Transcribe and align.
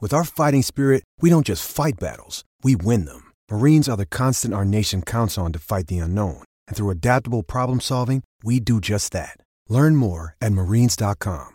With 0.00 0.14
our 0.14 0.22
fighting 0.22 0.62
spirit, 0.62 1.02
we 1.20 1.28
don't 1.28 1.44
just 1.44 1.68
fight 1.68 1.98
battles, 1.98 2.44
we 2.62 2.76
win 2.76 3.04
them. 3.04 3.32
Marines 3.50 3.88
are 3.88 3.96
the 3.96 4.06
constant 4.06 4.54
our 4.54 4.64
nation 4.64 5.02
counts 5.02 5.36
on 5.36 5.52
to 5.52 5.58
fight 5.58 5.88
the 5.88 5.98
unknown. 5.98 6.44
And 6.68 6.76
through 6.76 6.90
adaptable 6.90 7.42
problem 7.42 7.80
solving, 7.80 8.22
we 8.44 8.60
do 8.60 8.80
just 8.80 9.10
that. 9.12 9.40
Learn 9.68 9.96
more 9.96 10.36
at 10.40 10.52
marines.com. 10.52 11.48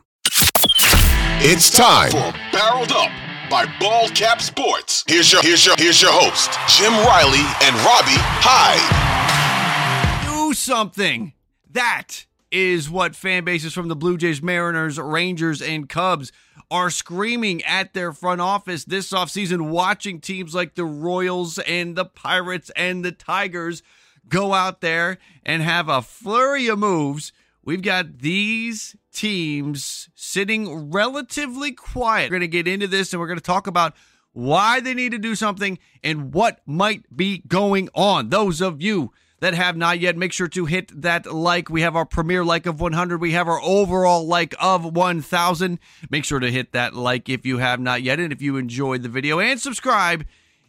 It's 1.39 1.71
time 1.71 2.11
for 2.11 2.33
Barreled 2.51 2.91
Up 2.91 3.11
by 3.49 3.65
Ballcap 3.79 4.41
Sports. 4.41 5.05
Here's 5.07 5.31
your 5.31 5.41
here's 5.41 5.65
your 5.65 5.75
here's 5.77 6.01
your 6.01 6.11
host, 6.11 6.51
Jim 6.67 6.91
Riley 6.91 7.45
and 7.63 7.75
Robbie 7.77 8.19
Hyde. 8.43 10.27
Do 10.27 10.53
something. 10.53 11.31
That 11.71 12.25
is 12.51 12.89
what 12.89 13.15
fan 13.15 13.45
bases 13.45 13.73
from 13.73 13.87
the 13.87 13.95
Blue 13.95 14.17
Jays, 14.17 14.41
Mariners, 14.41 14.99
Rangers, 14.99 15.61
and 15.61 15.87
Cubs 15.87 16.33
are 16.73 16.89
screaming 16.89 17.63
at 17.65 17.93
their 17.93 18.11
front 18.11 18.41
office 18.41 18.83
this 18.83 19.11
offseason, 19.11 19.69
watching 19.69 20.19
teams 20.19 20.55
like 20.55 20.73
the 20.73 20.83
Royals 20.83 21.59
and 21.59 21.95
the 21.95 22.03
Pirates 22.03 22.71
and 22.75 23.05
the 23.05 23.11
Tigers 23.11 23.83
go 24.27 24.55
out 24.55 24.81
there 24.81 25.19
and 25.45 25.61
have 25.61 25.87
a 25.87 26.01
flurry 26.01 26.65
of 26.65 26.79
moves. 26.79 27.31
We've 27.63 27.83
got 27.83 28.17
these 28.17 28.95
teams 29.13 30.09
sitting 30.15 30.89
relatively 30.89 31.73
quiet. 31.73 32.31
We're 32.31 32.39
going 32.39 32.41
to 32.41 32.63
get 32.63 32.67
into 32.67 32.87
this 32.87 33.13
and 33.13 33.19
we're 33.19 33.27
going 33.27 33.37
to 33.37 33.43
talk 33.43 33.67
about 33.67 33.93
why 34.31 34.79
they 34.79 34.95
need 34.95 35.11
to 35.11 35.19
do 35.19 35.35
something 35.35 35.77
and 36.03 36.33
what 36.33 36.59
might 36.65 37.15
be 37.15 37.43
going 37.47 37.87
on. 37.93 38.29
Those 38.29 38.61
of 38.61 38.81
you 38.81 39.11
that 39.43 39.55
have 39.55 39.75
not 39.75 39.99
yet, 39.99 40.15
make 40.15 40.31
sure 40.31 40.47
to 40.47 40.63
hit 40.63 41.01
that 41.01 41.25
like. 41.25 41.69
We 41.69 41.81
have 41.81 41.97
our 41.97 42.05
premier 42.05 42.45
like 42.45 42.65
of 42.65 42.79
100. 42.79 43.19
We 43.19 43.33
have 43.33 43.49
our 43.49 43.61
overall 43.61 44.25
like 44.25 44.55
of 44.57 44.85
1000. 44.85 45.79
Make 46.09 46.23
sure 46.23 46.39
to 46.39 46.49
hit 46.49 46.71
that 46.71 46.93
like 46.93 47.27
if 47.27 47.45
you 47.45 47.57
have 47.57 47.81
not 47.81 48.03
yet. 48.03 48.21
And 48.21 48.31
if 48.31 48.41
you 48.41 48.55
enjoyed 48.55 49.03
the 49.03 49.09
video 49.09 49.41
and 49.41 49.59
subscribe, 49.59 50.25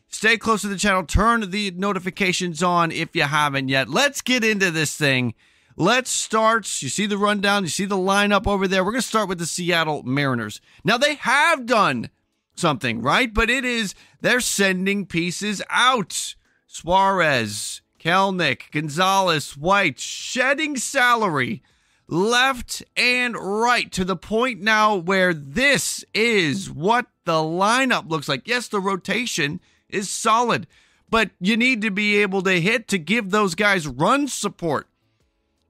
stay 0.08 0.36
close 0.36 0.62
to 0.62 0.66
the 0.66 0.76
channel. 0.76 1.04
Turn 1.04 1.48
the 1.52 1.70
notifications 1.70 2.64
on 2.64 2.90
if 2.90 3.14
you 3.14 3.22
haven't 3.22 3.68
yet. 3.68 3.88
Let's 3.88 4.22
get 4.22 4.42
into 4.42 4.72
this 4.72 4.96
thing. 4.96 5.34
Let's 5.76 6.10
start. 6.10 6.82
You 6.82 6.88
see 6.88 7.06
the 7.06 7.16
rundown, 7.16 7.62
you 7.62 7.68
see 7.68 7.84
the 7.84 7.94
lineup 7.94 8.48
over 8.48 8.66
there. 8.66 8.82
We're 8.82 8.90
going 8.90 9.02
to 9.02 9.06
start 9.06 9.28
with 9.28 9.38
the 9.38 9.46
Seattle 9.46 10.02
Mariners. 10.02 10.60
Now, 10.82 10.98
they 10.98 11.14
have 11.14 11.64
done 11.64 12.10
something, 12.56 13.02
right? 13.02 13.32
But 13.32 13.50
it 13.50 13.64
is, 13.64 13.94
they're 14.20 14.40
sending 14.40 15.06
pieces 15.06 15.62
out. 15.70 16.34
Suarez, 16.66 17.82
Kelenic, 18.04 18.70
Gonzalez, 18.70 19.56
White, 19.56 19.98
shedding 19.98 20.76
salary 20.76 21.62
left 22.06 22.82
and 22.98 23.34
right 23.34 23.90
to 23.92 24.04
the 24.04 24.16
point 24.16 24.60
now 24.60 24.94
where 24.94 25.32
this 25.32 26.04
is 26.12 26.70
what 26.70 27.06
the 27.24 27.32
lineup 27.32 28.10
looks 28.10 28.28
like. 28.28 28.46
Yes, 28.46 28.68
the 28.68 28.80
rotation 28.80 29.58
is 29.88 30.10
solid, 30.10 30.66
but 31.08 31.30
you 31.40 31.56
need 31.56 31.80
to 31.80 31.90
be 31.90 32.16
able 32.16 32.42
to 32.42 32.60
hit 32.60 32.88
to 32.88 32.98
give 32.98 33.30
those 33.30 33.54
guys 33.54 33.86
run 33.86 34.28
support. 34.28 34.86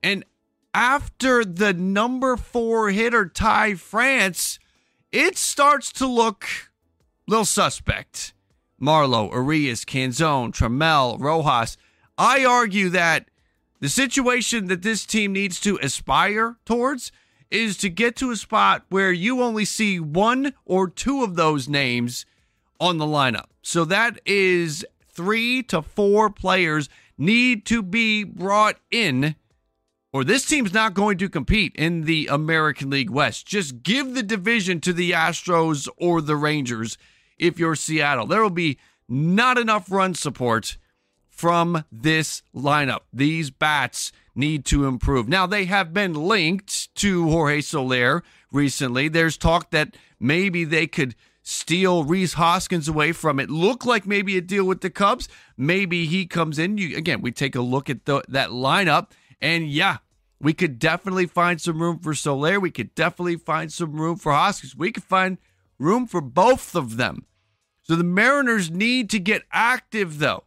And 0.02 0.24
after 0.74 1.44
the 1.44 1.72
number 1.72 2.36
four 2.36 2.90
hitter 2.90 3.26
Ty 3.28 3.74
France, 3.74 4.58
it 5.12 5.38
starts 5.38 5.92
to 5.92 6.06
look 6.08 6.46
a 7.28 7.30
little 7.30 7.44
suspect. 7.44 8.32
Marlowe, 8.80 9.30
Arias, 9.30 9.84
Canzone, 9.84 10.52
Trammell, 10.52 11.16
Rojas 11.20 11.76
I 12.16 12.44
argue 12.44 12.88
that 12.90 13.28
the 13.80 13.88
situation 13.88 14.66
that 14.68 14.82
this 14.82 15.04
team 15.04 15.32
needs 15.32 15.60
to 15.60 15.78
aspire 15.82 16.56
towards 16.64 17.12
is 17.50 17.76
to 17.78 17.90
get 17.90 18.16
to 18.16 18.30
a 18.30 18.36
spot 18.36 18.84
where 18.88 19.12
you 19.12 19.42
only 19.42 19.64
see 19.64 20.00
one 20.00 20.54
or 20.64 20.88
two 20.88 21.22
of 21.22 21.36
those 21.36 21.68
names 21.68 22.24
on 22.80 22.98
the 22.98 23.06
lineup. 23.06 23.46
So 23.62 23.84
that 23.84 24.20
is 24.24 24.84
three 25.06 25.62
to 25.64 25.82
four 25.82 26.30
players 26.30 26.88
need 27.16 27.64
to 27.66 27.82
be 27.82 28.24
brought 28.24 28.76
in, 28.90 29.36
or 30.12 30.24
this 30.24 30.46
team's 30.46 30.72
not 30.72 30.94
going 30.94 31.18
to 31.18 31.28
compete 31.28 31.74
in 31.76 32.02
the 32.02 32.28
American 32.30 32.90
League 32.90 33.10
West. 33.10 33.46
Just 33.46 33.82
give 33.82 34.14
the 34.14 34.22
division 34.22 34.80
to 34.80 34.92
the 34.92 35.12
Astros 35.12 35.88
or 35.96 36.20
the 36.20 36.36
Rangers 36.36 36.98
if 37.38 37.58
you're 37.58 37.76
Seattle. 37.76 38.26
There 38.26 38.42
will 38.42 38.50
be 38.50 38.78
not 39.08 39.58
enough 39.58 39.90
run 39.90 40.14
support 40.14 40.76
from 41.34 41.84
this 41.90 42.42
lineup. 42.54 43.00
These 43.12 43.50
bats 43.50 44.12
need 44.34 44.64
to 44.66 44.86
improve. 44.86 45.28
Now, 45.28 45.46
they 45.46 45.64
have 45.64 45.92
been 45.92 46.14
linked 46.14 46.94
to 46.96 47.28
Jorge 47.28 47.60
Soler 47.60 48.22
recently. 48.52 49.08
There's 49.08 49.36
talk 49.36 49.70
that 49.70 49.96
maybe 50.20 50.64
they 50.64 50.86
could 50.86 51.14
steal 51.42 52.04
Rhys 52.04 52.34
Hoskins 52.34 52.88
away 52.88 53.12
from 53.12 53.38
it. 53.38 53.50
Look 53.50 53.84
like 53.84 54.06
maybe 54.06 54.36
a 54.36 54.40
deal 54.40 54.64
with 54.64 54.80
the 54.80 54.90
Cubs. 54.90 55.28
Maybe 55.56 56.06
he 56.06 56.26
comes 56.26 56.58
in. 56.58 56.78
You, 56.78 56.96
again, 56.96 57.20
we 57.20 57.32
take 57.32 57.54
a 57.54 57.60
look 57.60 57.90
at 57.90 58.06
the, 58.06 58.22
that 58.28 58.50
lineup, 58.50 59.10
and 59.40 59.68
yeah, 59.68 59.98
we 60.40 60.52
could 60.52 60.78
definitely 60.78 61.26
find 61.26 61.60
some 61.60 61.82
room 61.82 61.98
for 61.98 62.14
Soler. 62.14 62.60
We 62.60 62.70
could 62.70 62.94
definitely 62.94 63.36
find 63.36 63.72
some 63.72 64.00
room 64.00 64.16
for 64.16 64.32
Hoskins. 64.32 64.76
We 64.76 64.92
could 64.92 65.04
find 65.04 65.38
room 65.78 66.06
for 66.06 66.20
both 66.20 66.74
of 66.74 66.96
them. 66.96 67.26
So 67.82 67.96
the 67.96 68.04
Mariners 68.04 68.70
need 68.70 69.10
to 69.10 69.18
get 69.18 69.42
active, 69.52 70.18
though. 70.18 70.44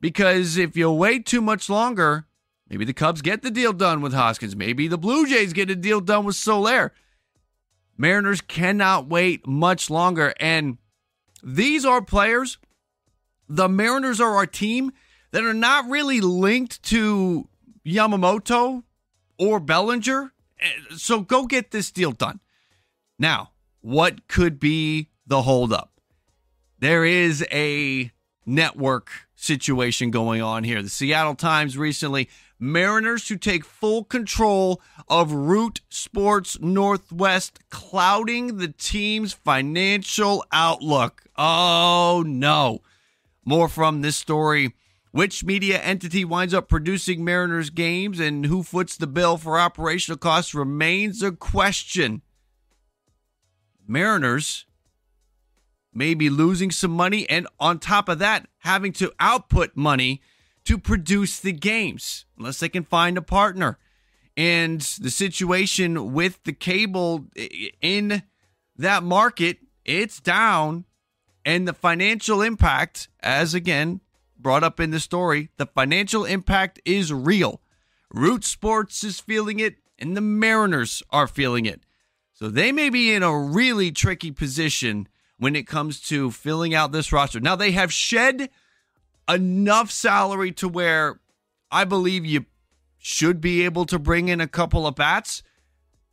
Because 0.00 0.56
if 0.56 0.76
you 0.76 0.90
wait 0.90 1.26
too 1.26 1.40
much 1.40 1.70
longer, 1.70 2.26
maybe 2.68 2.84
the 2.84 2.92
Cubs 2.92 3.22
get 3.22 3.42
the 3.42 3.50
deal 3.50 3.72
done 3.72 4.00
with 4.00 4.12
Hoskins. 4.12 4.54
Maybe 4.54 4.88
the 4.88 4.98
Blue 4.98 5.26
Jays 5.26 5.52
get 5.52 5.70
a 5.70 5.76
deal 5.76 6.00
done 6.00 6.24
with 6.24 6.36
Soler. 6.36 6.92
Mariners 7.96 8.40
cannot 8.40 9.08
wait 9.08 9.46
much 9.46 9.88
longer. 9.88 10.34
And 10.38 10.78
these 11.42 11.84
are 11.84 12.02
players, 12.02 12.58
the 13.48 13.68
Mariners 13.68 14.20
are 14.20 14.36
our 14.36 14.46
team 14.46 14.92
that 15.30 15.44
are 15.44 15.54
not 15.54 15.88
really 15.88 16.20
linked 16.20 16.82
to 16.84 17.48
Yamamoto 17.84 18.82
or 19.38 19.60
Bellinger. 19.60 20.32
So 20.96 21.20
go 21.20 21.46
get 21.46 21.70
this 21.70 21.90
deal 21.90 22.12
done. 22.12 22.40
Now, 23.18 23.52
what 23.80 24.28
could 24.28 24.58
be 24.58 25.10
the 25.26 25.42
holdup? 25.42 25.92
There 26.78 27.04
is 27.04 27.46
a 27.50 28.10
network 28.46 29.10
situation 29.34 30.10
going 30.10 30.40
on 30.40 30.64
here. 30.64 30.80
The 30.80 30.88
Seattle 30.88 31.34
Times 31.34 31.76
recently 31.76 32.28
Mariners 32.58 33.26
to 33.26 33.36
take 33.36 33.64
full 33.64 34.04
control 34.04 34.80
of 35.08 35.32
Root 35.32 35.82
Sports 35.90 36.58
Northwest, 36.60 37.60
clouding 37.68 38.56
the 38.56 38.68
team's 38.68 39.34
financial 39.34 40.44
outlook. 40.52 41.24
Oh 41.36 42.24
no. 42.26 42.80
More 43.44 43.68
from 43.68 44.00
this 44.00 44.16
story. 44.16 44.74
Which 45.12 45.44
media 45.44 45.78
entity 45.80 46.24
winds 46.24 46.52
up 46.52 46.68
producing 46.68 47.24
Mariners 47.24 47.70
games 47.70 48.20
and 48.20 48.46
who 48.46 48.62
foots 48.62 48.96
the 48.96 49.06
bill 49.06 49.38
for 49.38 49.58
operational 49.58 50.18
costs 50.18 50.54
remains 50.54 51.22
a 51.22 51.32
question. 51.32 52.22
Mariners 53.86 54.66
maybe 55.96 56.28
losing 56.28 56.70
some 56.70 56.90
money, 56.90 57.28
and 57.28 57.48
on 57.58 57.78
top 57.78 58.08
of 58.08 58.18
that, 58.18 58.46
having 58.58 58.92
to 58.92 59.12
output 59.18 59.74
money 59.74 60.20
to 60.64 60.78
produce 60.78 61.40
the 61.40 61.52
games 61.52 62.26
unless 62.36 62.60
they 62.60 62.68
can 62.68 62.84
find 62.84 63.16
a 63.16 63.22
partner. 63.22 63.78
And 64.36 64.80
the 64.80 65.10
situation 65.10 66.12
with 66.12 66.44
the 66.44 66.52
cable 66.52 67.26
in 67.80 68.22
that 68.76 69.02
market, 69.02 69.58
it's 69.84 70.20
down. 70.20 70.84
And 71.44 71.66
the 71.66 71.72
financial 71.72 72.42
impact, 72.42 73.08
as 73.20 73.54
again 73.54 74.00
brought 74.38 74.64
up 74.64 74.80
in 74.80 74.90
the 74.90 75.00
story, 75.00 75.48
the 75.56 75.66
financial 75.66 76.24
impact 76.24 76.80
is 76.84 77.12
real. 77.12 77.62
Root 78.12 78.44
Sports 78.44 79.02
is 79.02 79.20
feeling 79.20 79.60
it, 79.60 79.76
and 79.98 80.16
the 80.16 80.20
Mariners 80.20 81.02
are 81.10 81.26
feeling 81.26 81.64
it. 81.64 81.80
So 82.34 82.48
they 82.48 82.72
may 82.72 82.90
be 82.90 83.14
in 83.14 83.22
a 83.22 83.38
really 83.38 83.90
tricky 83.92 84.30
position 84.30 85.08
when 85.38 85.56
it 85.56 85.66
comes 85.66 86.00
to 86.00 86.30
filling 86.30 86.74
out 86.74 86.92
this 86.92 87.12
roster. 87.12 87.40
Now, 87.40 87.56
they 87.56 87.72
have 87.72 87.92
shed 87.92 88.48
enough 89.28 89.90
salary 89.90 90.52
to 90.52 90.68
where 90.68 91.20
I 91.70 91.84
believe 91.84 92.24
you 92.24 92.46
should 92.98 93.40
be 93.40 93.64
able 93.64 93.84
to 93.86 93.98
bring 93.98 94.28
in 94.28 94.40
a 94.40 94.48
couple 94.48 94.86
of 94.86 94.94
bats, 94.94 95.42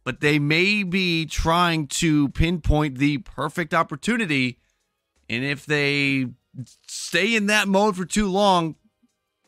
but 0.04 0.20
they 0.20 0.40
may 0.40 0.84
be 0.84 1.26
trying 1.26 1.88
to 1.88 2.30
pinpoint 2.30 2.98
the 2.98 3.20
perfect 3.20 3.74
opportunity. 3.74 4.60
And 5.30 5.44
if 5.44 5.66
they 5.66 6.28
stay 6.88 7.36
in 7.36 7.48
that 7.48 7.68
mode 7.68 7.96
for 7.96 8.06
too 8.06 8.30
long, 8.30 8.76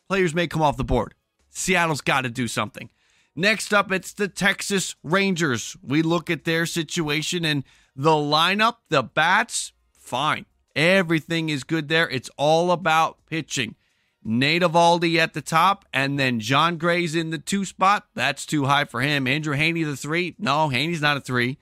players 0.07 0.33
may 0.33 0.47
come 0.47 0.61
off 0.61 0.77
the 0.77 0.83
board. 0.83 1.13
Seattle's 1.49 2.01
got 2.01 2.21
to 2.21 2.29
do 2.29 2.47
something. 2.47 2.89
Next 3.35 3.73
up, 3.73 3.91
it's 3.91 4.13
the 4.13 4.27
Texas 4.29 4.95
Rangers. 5.03 5.75
We 5.83 6.01
look 6.01 6.29
at 6.29 6.45
their 6.45 6.65
situation 6.65 7.43
and 7.43 7.63
the 7.95 8.11
lineup, 8.11 8.77
the 8.89 9.03
bats, 9.03 9.73
fine. 9.91 10.45
Everything 10.75 11.49
is 11.49 11.63
good 11.63 11.89
there. 11.89 12.09
It's 12.09 12.29
all 12.37 12.71
about 12.71 13.25
pitching. 13.25 13.75
Nate 14.23 14.63
Eovaldi 14.63 15.17
at 15.17 15.33
the 15.33 15.41
top, 15.41 15.85
and 15.93 16.17
then 16.17 16.39
Jon 16.39 16.77
Gray's 16.77 17.13
in 17.13 17.29
the 17.29 17.37
two 17.37 17.63
spot. 17.63 18.07
That's 18.15 18.45
too 18.45 18.65
high 18.65 18.85
for 18.85 19.01
him. 19.01 19.27
Andrew 19.27 19.55
Heaney 19.55 19.85
the 19.85 19.95
three. 19.95 20.35
No, 20.39 20.69
Heaney's 20.69 21.01
not 21.01 21.17
a 21.17 21.21
three. 21.21 21.57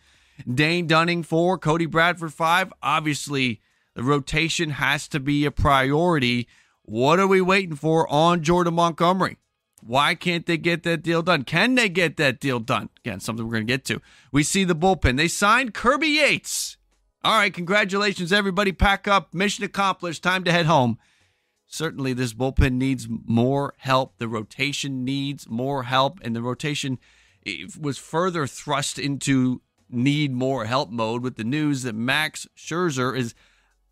Dane 0.52 0.88
Dunning 0.88 1.24
four. 1.24 1.58
Cody 1.58 1.86
Bradford 1.86 2.34
five. 2.34 2.72
Obviously, 2.82 3.62
the 3.96 4.04
rotation 4.04 4.72
has 4.72 5.08
to 5.10 5.20
be 5.20 5.46
a 5.46 5.52
priority. 5.52 6.48
What 6.84 7.20
are 7.20 7.28
we 7.28 7.42
waiting 7.42 7.76
for 7.76 8.08
on 8.12 8.44
Jordan 8.44 8.76
Montgomery? 8.76 9.38
Why 9.86 10.16
can't 10.16 10.46
they 10.46 10.58
get 10.58 10.84
that 10.84 11.04
deal 11.04 11.22
done? 11.22 11.44
Can 11.44 11.76
they 11.76 11.90
get 11.90 12.18
that 12.18 12.40
deal 12.40 12.60
done? 12.60 12.90
Again, 13.04 13.20
something 13.20 13.46
we're 13.46 13.54
going 13.54 13.68
to 13.68 13.74
get 13.74 13.86
to. 13.86 14.02
We 14.32 14.44
see 14.44 14.64
the 14.64 14.76
bullpen. 14.76 15.18
They 15.18 15.28
signed 15.28 15.74
Kirby 15.74 16.08
Yates. 16.08 16.78
All 17.24 17.38
right, 17.38 17.54
congratulations, 17.54 18.32
everybody. 18.32 18.72
Pack 18.72 19.08
up. 19.08 19.34
Mission 19.34 19.64
accomplished. 19.64 20.24
Time 20.24 20.44
to 20.44 20.52
head 20.52 20.66
home. 20.66 21.00
Certainly, 21.68 22.14
this 22.14 22.34
bullpen 22.34 22.74
needs 22.74 23.08
more 23.10 23.74
help. 23.78 24.18
The 24.20 24.28
rotation 24.28 25.04
needs 25.04 25.50
more 25.50 25.84
help, 25.84 26.20
and 26.22 26.36
the 26.36 26.42
rotation 26.42 27.00
eh, 27.46 27.66
was 27.80 27.98
further 27.98 28.46
thrust 28.46 29.00
into 29.00 29.62
need 29.90 30.34
more 30.34 30.66
help 30.66 30.92
mode 30.92 31.24
with 31.24 31.36
the 31.36 31.44
news 31.44 31.84
that 31.84 31.96
Max 31.96 32.48
Scherzer 32.58 33.18
is 33.18 33.34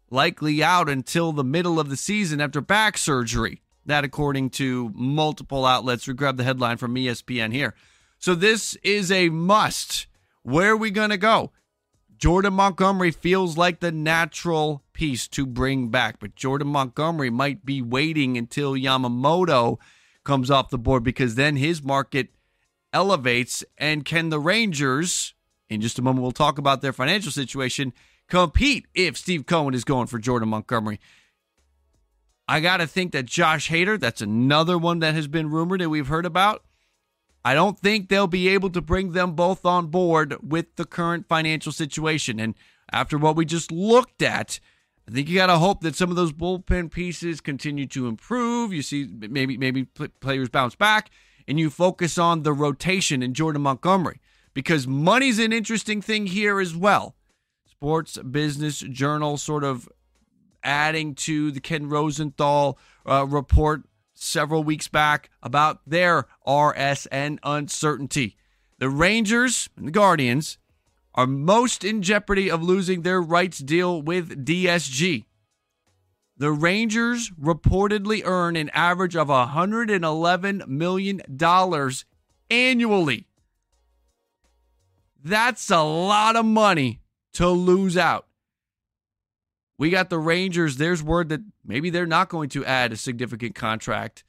likely 0.10 0.64
out 0.64 0.90
until 0.90 1.32
the 1.32 1.44
middle 1.44 1.80
of 1.80 1.90
the 1.90 1.98
season 1.98 2.42
after 2.42 2.62
back 2.62 2.98
surgery. 2.98 3.62
That, 3.86 4.04
according 4.04 4.52
to 4.52 4.92
multiple 4.94 5.66
outlets. 5.66 6.08
We 6.08 6.14
grab 6.14 6.38
the 6.38 6.44
headline 6.44 6.78
from 6.78 6.96
ESPN 6.96 7.52
here. 7.52 7.74
So, 8.20 8.36
this 8.36 8.76
is 8.84 9.12
a 9.12 9.30
must. 9.30 10.08
Where 10.44 10.74
are 10.74 10.78
we 10.78 10.92
going 10.92 11.10
to 11.10 11.18
go? 11.18 11.52
Jordan 12.22 12.54
Montgomery 12.54 13.10
feels 13.10 13.58
like 13.58 13.80
the 13.80 13.92
natural 13.92 14.84
piece 14.94 15.28
to 15.30 15.48
bring 15.48 15.90
back, 15.90 16.20
but 16.20 16.36
Jordan 16.36 16.68
Montgomery 16.68 17.32
might 17.32 17.66
be 17.66 17.82
waiting 17.82 18.38
until 18.38 18.74
Yamamoto 18.74 19.80
comes 20.24 20.52
off 20.52 20.70
the 20.70 20.78
board 20.78 21.04
because 21.04 21.34
then 21.34 21.56
his 21.56 21.82
market 21.82 22.30
elevates. 22.94 23.64
And 23.76 24.06
can 24.06 24.30
the 24.30 24.40
Rangers, 24.40 25.34
in 25.68 25.82
just 25.82 25.98
a 25.98 26.04
moment, 26.04 26.22
we'll 26.22 26.32
talk 26.32 26.60
about 26.60 26.82
their 26.84 26.94
financial 26.94 27.32
situation, 27.32 27.92
compete 28.30 28.86
if 28.94 29.18
Steve 29.18 29.48
Cohen 29.48 29.74
is 29.74 29.84
going 29.84 30.06
for 30.06 30.20
Jordan 30.20 30.50
Montgomery? 30.50 31.00
I 32.52 32.60
got 32.60 32.78
to 32.78 32.86
think 32.86 33.14
that 33.14 33.28
Josh 33.28 33.70
Hader, 33.70 33.98
that's 33.98 34.20
another 34.22 34.78
one 34.78 35.00
that 35.00 35.16
has 35.16 35.30
been 35.30 35.50
rumored 35.50 35.80
that 35.80 35.88
we've 35.88 36.10
heard 36.10 36.26
about. 36.26 36.66
I 37.46 37.54
don't 37.54 37.80
think 37.80 38.10
they'll 38.10 38.28
be 38.28 38.50
able 38.50 38.70
to 38.72 38.82
bring 38.82 39.14
them 39.14 39.36
both 39.36 39.66
on 39.66 39.88
board 39.88 40.36
with 40.44 40.76
the 40.76 40.84
current 40.84 41.30
financial 41.30 41.72
situation. 41.72 42.42
And 42.42 42.56
after 42.92 43.18
what 43.18 43.38
we 43.38 43.46
just 43.46 43.72
looked 43.72 44.22
at, 44.22 44.60
I 45.08 45.12
think 45.12 45.30
you 45.30 45.36
got 45.36 45.46
to 45.46 45.60
hope 45.60 45.80
that 45.80 45.96
some 45.96 46.10
of 46.10 46.18
those 46.18 46.34
bullpen 46.34 46.92
pieces 46.92 47.40
continue 47.40 47.88
to 47.88 48.10
improve. 48.10 48.74
You 48.74 48.82
see, 48.82 49.08
maybe 49.10 49.58
maybe 49.58 49.86
players 49.86 50.50
bounce 50.50 50.76
back, 50.76 51.10
and 51.48 51.58
you 51.58 51.70
focus 51.70 52.18
on 52.18 52.44
the 52.44 52.52
rotation 52.52 53.24
in 53.24 53.34
Jordan 53.34 53.62
Montgomery 53.62 54.20
because 54.54 54.86
money's 54.86 55.40
an 55.40 55.54
interesting 55.54 56.02
thing 56.02 56.28
here 56.28 56.60
as 56.60 56.76
well. 56.76 57.16
Sports 57.66 58.18
Business 58.18 58.82
Journal 58.82 59.38
sort 59.38 59.64
of 59.64 59.88
adding 60.64 61.16
to 61.16 61.52
the 61.52 61.60
Ken 61.60 61.90
Rosenthal 61.90 62.78
uh, 63.06 63.26
report 63.28 63.84
several 64.14 64.64
weeks 64.64 64.88
back 64.88 65.30
about 65.42 65.82
their 65.86 66.28
RSN 66.46 67.40
uncertainty. 67.44 68.38
The 68.78 68.90
Rangers 68.90 69.70
and 69.76 69.88
the 69.88 69.92
Guardians 69.92 70.58
are 71.14 71.28
most 71.28 71.84
in 71.84 72.02
jeopardy 72.02 72.50
of 72.50 72.64
losing 72.64 73.02
their 73.02 73.22
rights 73.22 73.60
deal 73.60 74.02
with 74.02 74.46
DSG. 74.46 75.26
The 76.38 76.52
Rangers 76.52 77.30
reportedly 77.32 78.24
earn 78.26 78.56
an 78.56 78.70
average 78.74 79.16
of 79.16 79.28
$111 79.28 80.68
million 80.68 81.22
annually. 82.50 83.28
That's 85.24 85.70
a 85.70 85.84
lot 85.84 86.36
of 86.36 86.46
money 86.46 87.02
to 87.34 87.50
lose 87.50 87.98
out. 87.98 88.26
We 89.82 89.90
got 89.90 90.12
the 90.12 90.20
Rangers. 90.20 90.78
There's 90.78 91.02
word 91.02 91.30
that 91.30 91.42
maybe 91.66 91.90
they're 91.90 92.06
not 92.06 92.30
going 92.30 92.50
to 92.50 92.64
add 92.64 92.94
a 92.94 92.96
significant 92.96 93.56
contract. 93.56 94.24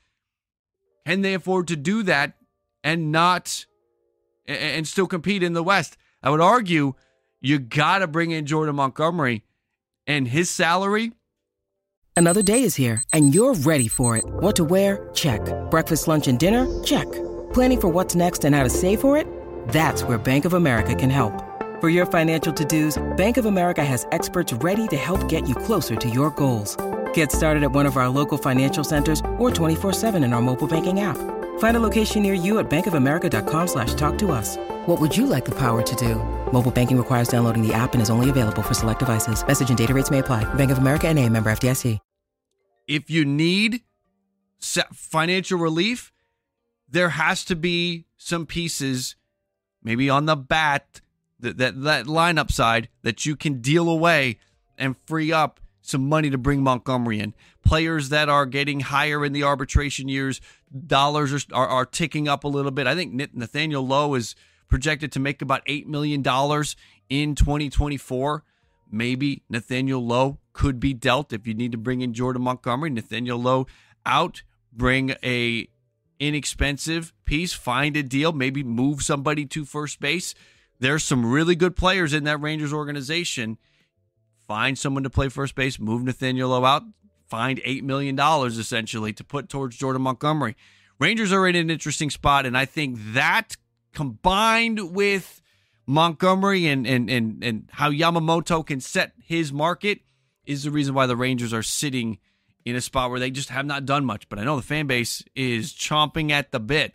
Can 1.07 1.21
they 1.21 1.35
afford 1.35 1.69
to 1.69 1.77
do 1.77 2.03
that 2.05 2.39
and 2.83 3.13
not 3.13 3.67
and 4.47 4.89
still 4.89 5.07
compete 5.07 5.43
in 5.43 5.53
the 5.53 5.63
West? 5.63 5.99
I 6.23 6.31
would 6.31 6.41
argue 6.41 6.95
you 7.43 7.59
got 7.59 7.99
to 7.99 8.07
bring 8.07 8.31
in 8.31 8.47
Jordan 8.47 8.77
Montgomery 8.77 9.45
and 10.07 10.27
his 10.27 10.49
salary. 10.49 11.13
Another 12.17 12.43
day 12.43 12.63
is 12.63 12.77
here 12.77 13.03
and 13.13 13.35
you're 13.35 13.53
ready 13.53 13.89
for 13.89 14.17
it. 14.17 14.25
What 14.25 14.57
to 14.57 14.65
wear? 14.65 15.11
Check. 15.13 15.43
Breakfast, 15.71 16.09
lunch, 16.09 16.29
and 16.29 16.39
dinner? 16.41 16.65
Check. 16.83 17.13
Planning 17.53 17.81
for 17.83 17.89
what's 17.89 18.15
next 18.15 18.47
and 18.47 18.55
how 18.55 18.63
to 18.63 18.71
save 18.71 19.03
for 19.03 19.19
it? 19.19 19.27
That's 19.69 20.03
where 20.03 20.17
Bank 20.17 20.47
of 20.47 20.55
America 20.55 20.95
can 20.95 21.11
help. 21.11 21.52
For 21.83 21.89
your 21.89 22.07
financial 22.07 22.53
to-dos, 22.53 23.03
Bank 23.17 23.39
of 23.39 23.47
America 23.47 23.85
has 23.85 24.07
experts 24.13 24.53
ready 24.53 24.87
to 24.87 24.97
help 24.97 25.29
get 25.29 25.49
you 25.49 25.57
closer 25.57 25.97
to 25.97 26.09
your 26.09 26.31
goals. 26.31 26.77
Get 27.13 27.33
started 27.33 27.65
at 27.65 27.73
one 27.73 27.87
of 27.87 27.97
our 27.97 28.09
local 28.09 28.39
financial 28.39 28.85
centers 28.85 29.19
or 29.41 29.51
24-7 29.51 30.15
in 30.23 30.33
our 30.33 30.41
mobile 30.41 30.69
banking 30.69 31.01
app. 31.01 31.17
Find 31.59 31.77
a 31.77 31.81
location 31.81 32.23
near 32.23 32.35
you 32.35 32.61
at 32.61 32.71
bankofamerica.com 32.71 33.67
slash 33.67 33.95
talk 33.95 34.17
to 34.19 34.31
us. 34.31 34.57
What 34.87 35.01
would 35.01 35.17
you 35.17 35.27
like 35.27 35.45
the 35.45 35.59
power 35.59 35.83
to 35.83 35.97
do? 35.97 36.23
Mobile 36.53 36.71
banking 36.71 36.97
requires 36.97 37.27
downloading 37.27 37.67
the 37.67 37.75
app 37.75 37.95
and 37.95 38.01
is 38.01 38.11
only 38.11 38.31
available 38.31 38.63
for 38.63 38.75
select 38.75 39.01
devices. 39.01 39.45
Message 39.45 39.71
and 39.71 39.77
data 39.77 39.93
rates 39.93 40.09
may 40.09 40.21
apply. 40.21 40.45
Bank 40.55 40.71
of 40.71 40.79
America 40.79 41.09
and 41.09 41.19
a 41.19 41.29
member 41.29 41.51
FDIC. 41.51 41.99
If 42.87 43.11
you 43.11 43.25
need 43.25 43.81
financial 44.61 45.59
relief, 45.59 46.13
there 46.89 47.09
has 47.09 47.45
to 47.47 47.57
be 47.57 48.05
some 48.19 48.47
pieces, 48.47 49.17
maybe 49.83 50.09
on 50.09 50.27
the 50.27 50.37
bat, 50.37 51.01
that, 51.43 51.59
that 51.59 51.83
that 51.83 52.07
lineup 52.07 52.51
side 52.51 52.89
that 53.03 53.27
you 53.27 53.37
can 53.37 53.61
deal 53.61 53.89
away 53.89 54.39
and 54.79 54.97
free 55.07 55.33
up 55.33 55.61
some 55.83 56.09
money 56.09 56.31
to 56.31 56.39
bring 56.39 56.63
Montgomery 56.63 57.21
in. 57.21 57.35
Players 57.65 58.09
that 58.09 58.29
are 58.29 58.47
getting 58.47 58.81
higher 58.81 59.25
in 59.25 59.33
the 59.33 59.43
arbitration 59.43 60.09
years, 60.09 60.41
dollars 60.87 61.33
are, 61.33 61.41
are, 61.53 61.69
are 61.69 61.85
ticking 61.85 62.29
up 62.29 62.45
a 62.45 62.49
little 62.49 62.71
bit. 62.71 62.87
I 62.87 62.95
think 62.95 63.35
Nathaniel 63.35 63.87
Lowe 63.87 64.15
is 64.15 64.35
projected 64.69 65.13
to 65.13 65.21
make 65.21 65.43
about 65.43 65.67
$8 65.67 65.87
million 65.87 66.21
in 67.11 67.35
2024. 67.35 68.45
Maybe 68.91 69.43
Nathaniel 69.51 70.05
Lowe 70.05 70.39
could 70.53 70.79
be 70.79 70.95
dealt 70.95 71.33
if 71.33 71.47
you 71.47 71.55
need 71.55 71.73
to 71.73 71.79
bring 71.79 72.01
in 72.01 72.15
Jordan 72.15 72.43
Montgomery. 72.43 72.91
Nathaniel 72.91 73.39
Lowe 73.39 73.67
out, 74.07 74.43
bring 74.73 75.15
a 75.23 75.69
inexpensive 76.19 77.13
piece, 77.25 77.53
find 77.53 77.97
a 77.97 78.03
deal, 78.03 78.33
maybe 78.33 78.63
move 78.63 79.03
somebody 79.03 79.45
to 79.47 79.65
first 79.65 79.99
base 79.99 80.35
there's 80.83 81.05
some 81.05 81.31
really 81.31 81.55
good 81.55 81.77
players 81.77 82.13
in 82.13 82.25
that 82.25 82.41
Rangers 82.41 82.73
organization. 82.73 83.57
Find 84.47 84.77
someone 84.77 85.05
to 85.05 85.11
play 85.11 85.29
first 85.29 85.55
base, 85.55 85.79
move 85.79 86.03
Nathaniel 86.03 86.51
Lowe 86.51 86.65
out, 86.65 86.83
find 87.29 87.61
$8 87.61 87.83
million 87.83 88.19
essentially 88.19 89.13
to 89.13 89.25
put 89.25 89.49
towards 89.49 89.77
Jordan 89.77 90.03
Montgomery. 90.03 90.57
Rangers 90.99 91.33
are 91.33 91.47
in 91.47 91.55
an 91.55 91.71
interesting 91.71 92.11
spot, 92.11 92.47
and 92.47 92.59
I 92.59 92.65
think 92.65 92.99
that 93.13 93.57
combined 93.95 94.93
with 94.93 95.41
Montgomery 95.87 96.67
and, 96.67 96.87
and, 96.87 97.09
and, 97.09 97.45
and 97.45 97.69
how 97.73 97.91
Yamamoto 97.91 98.67
can 98.67 98.81
set 98.81 99.13
his 99.25 99.53
market 99.53 100.01
is 100.45 100.65
the 100.65 100.71
reason 100.71 100.95
why 100.95 101.07
the 101.07 101.17
Rangers 101.17 101.53
are 101.53 101.63
sitting 101.63 102.19
in 102.65 102.75
a 102.75 102.81
spot 102.81 103.11
where 103.11 103.21
they 103.21 103.31
just 103.31 103.51
have 103.51 103.67
not 103.67 103.87
done 103.87 104.05
much. 104.05 104.29
But 104.29 104.41
I 104.41 104.45
know 104.45 104.57
the 104.57 104.63
fan 104.63 104.89
base 104.89 105.23
is 105.37 105.73
chomping 105.73 106.31
at 106.31 106.51
the 106.51 106.61
bit 106.61 106.95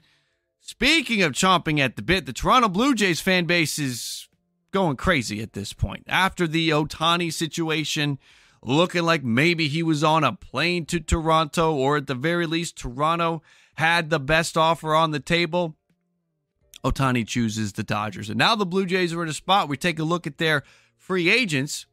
Speaking 0.67 1.21
of 1.21 1.31
chomping 1.31 1.79
at 1.79 1.95
the 1.95 2.01
bit, 2.01 2.25
the 2.25 2.33
Toronto 2.33 2.67
Blue 2.67 2.93
Jays 2.93 3.21
fan 3.21 3.45
base 3.45 3.79
is 3.79 4.27
going 4.71 4.97
crazy 4.97 5.41
at 5.41 5.53
this 5.53 5.71
point. 5.71 6.03
After 6.09 6.45
the 6.45 6.71
Ohtani 6.71 7.31
situation, 7.31 8.19
looking 8.61 9.03
like 9.03 9.23
maybe 9.23 9.69
he 9.69 9.81
was 9.81 10.03
on 10.03 10.25
a 10.25 10.33
plane 10.33 10.85
to 10.87 10.99
Toronto, 10.99 11.73
or 11.73 11.95
at 11.95 12.07
the 12.07 12.15
very 12.15 12.45
least, 12.45 12.77
Toronto 12.77 13.41
had 13.75 14.09
the 14.09 14.19
best 14.19 14.57
offer 14.57 14.93
on 14.93 15.11
the 15.11 15.21
table. 15.21 15.77
Ohtani 16.83 17.25
chooses 17.25 17.71
the 17.71 17.83
Dodgers. 17.83 18.29
And 18.29 18.37
now 18.37 18.53
the 18.53 18.65
Blue 18.65 18.85
Jays 18.85 19.13
are 19.13 19.23
in 19.23 19.29
a 19.29 19.33
spot. 19.33 19.69
We 19.69 19.77
take 19.77 19.99
a 19.99 20.03
look 20.03 20.27
at 20.27 20.37
their 20.37 20.63
free 20.97 21.29
agents. 21.29 21.85